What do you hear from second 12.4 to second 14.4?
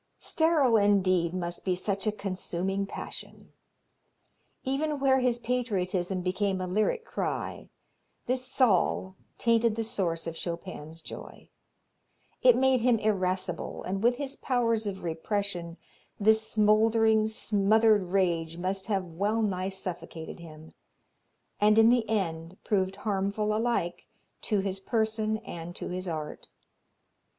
It made him irascible, and with his